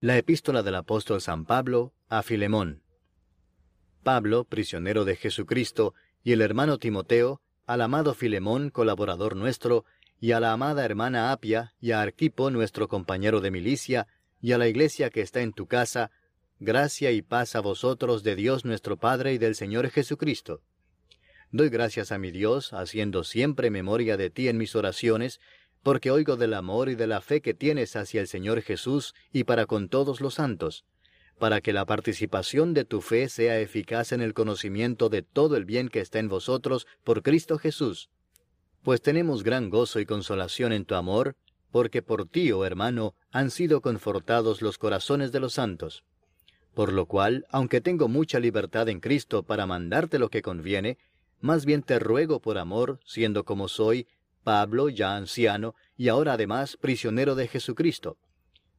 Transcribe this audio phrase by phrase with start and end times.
[0.00, 2.84] La epístola del apóstol San Pablo a Filemón.
[4.04, 9.84] Pablo, prisionero de Jesucristo, y el hermano Timoteo, al amado Filemón, colaborador nuestro,
[10.20, 14.06] y a la amada hermana Apia, y a Arquipo, nuestro compañero de milicia,
[14.40, 16.12] y a la iglesia que está en tu casa,
[16.60, 20.62] gracia y paz a vosotros de Dios nuestro Padre y del Señor Jesucristo.
[21.50, 25.40] Doy gracias a mi Dios, haciendo siempre memoria de ti en mis oraciones,
[25.88, 29.44] porque oigo del amor y de la fe que tienes hacia el Señor Jesús y
[29.44, 30.84] para con todos los santos,
[31.38, 35.64] para que la participación de tu fe sea eficaz en el conocimiento de todo el
[35.64, 38.10] bien que está en vosotros por Cristo Jesús.
[38.82, 41.36] Pues tenemos gran gozo y consolación en tu amor,
[41.70, 46.04] porque por ti, oh hermano, han sido confortados los corazones de los santos.
[46.74, 50.98] Por lo cual, aunque tengo mucha libertad en Cristo para mandarte lo que conviene,
[51.40, 54.06] más bien te ruego por amor, siendo como soy,
[54.48, 58.16] Pablo, ya anciano, y ahora además prisionero de Jesucristo.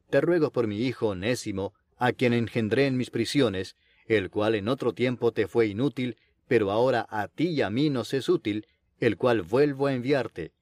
[0.10, 3.76] Te ruego por mi hijo Onésimo, a quien engendré en mis prisiones,
[4.08, 7.92] el cual en otro tiempo te fue inútil, pero ahora a ti y a mí
[7.92, 8.66] nos es útil,
[9.00, 10.54] el cual vuelvo a enviarte.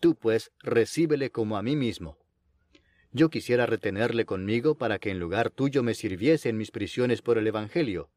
[0.00, 2.16] Tú pues recíbele como a mí mismo.
[3.12, 7.36] Yo quisiera retenerle conmigo para que en lugar tuyo me sirviese en mis prisiones por
[7.36, 8.08] el Evangelio,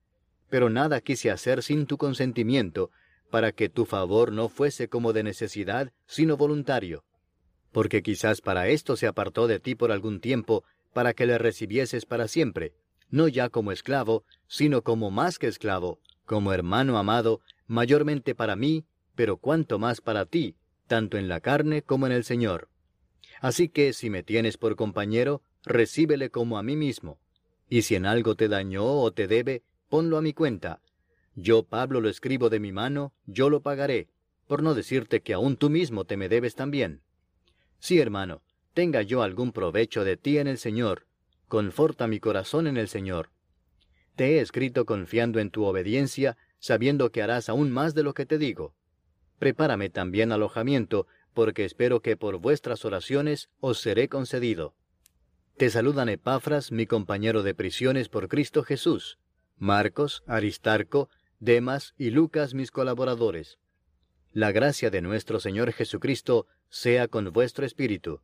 [0.49, 2.89] pero nada quise hacer sin tu consentimiento,
[3.29, 7.03] para que tu favor no fuese como de necesidad, sino voluntario.
[7.71, 12.05] Porque quizás para esto se apartó de ti por algún tiempo, para que le recibieses
[12.05, 12.73] para siempre,
[13.09, 18.85] no ya como esclavo, sino como más que esclavo, como hermano amado, mayormente para mí,
[19.15, 20.55] pero cuanto más para ti,
[20.87, 22.69] tanto en la carne como en el Señor.
[23.41, 27.19] Así que si me tienes por compañero, recíbele como a mí mismo.
[27.69, 30.81] Y si en algo te dañó o te debe, ponlo a mi cuenta,
[31.37, 34.09] yo, Pablo, lo escribo de mi mano, yo lo pagaré,
[34.47, 37.01] por no decirte que aún tú mismo te me debes también.
[37.79, 38.41] Sí, hermano,
[38.73, 41.05] tenga yo algún provecho de ti en el Señor,
[41.47, 43.29] conforta mi corazón en el Señor.
[44.15, 48.25] Te he escrito confiando en tu obediencia, sabiendo que harás aún más de lo que
[48.25, 48.73] te digo.
[49.37, 51.05] Prepárame también alojamiento,
[51.35, 54.73] porque espero que por vuestras oraciones os seré concedido.
[55.55, 59.19] Te saludan Epafras, mi compañero de prisiones por Cristo Jesús,
[59.59, 61.09] Marcos, Aristarco,
[61.39, 63.59] Demas y Lucas mis colaboradores.
[64.31, 68.21] La gracia de nuestro Señor Jesucristo sea con vuestro espíritu.